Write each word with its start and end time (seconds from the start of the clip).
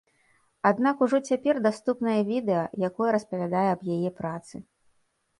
Аднак 0.67 1.01
ужо 1.05 1.17
цяпер 1.31 1.59
даступнае 1.65 2.15
відэа, 2.29 2.63
якое 2.87 3.09
распавядае 3.17 3.67
аб 3.75 3.81
яе 3.97 4.09
працы. 4.23 4.55